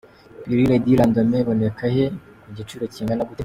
[0.43, 2.03] Pilule du lendemain iboneka he
[2.43, 3.39] ?Ku giciro kingana gute?.